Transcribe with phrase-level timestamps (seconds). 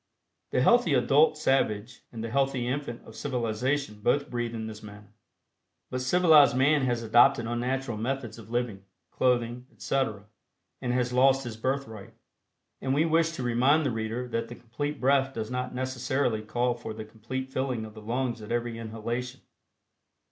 [0.49, 5.13] The healthy adult savage and the healthy infant of civilization both breathe in this manner,
[5.91, 10.25] but civilized man has adopted unnatural methods of living, clothing, etc.,
[10.81, 12.15] and has lost his birthright.
[12.81, 16.73] And we wish to remind the reader that the Complete Breath does not necessarily call
[16.73, 19.41] for the complete filling of the lungs at every inhalation.